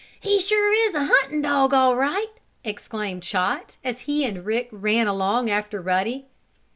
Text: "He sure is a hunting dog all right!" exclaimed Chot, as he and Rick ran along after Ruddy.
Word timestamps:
"He 0.19 0.41
sure 0.41 0.73
is 0.87 0.95
a 0.95 1.05
hunting 1.05 1.43
dog 1.43 1.75
all 1.75 1.95
right!" 1.95 2.31
exclaimed 2.63 3.21
Chot, 3.21 3.77
as 3.83 3.99
he 4.09 4.25
and 4.25 4.43
Rick 4.47 4.69
ran 4.71 5.05
along 5.05 5.51
after 5.51 5.79
Ruddy. 5.79 6.25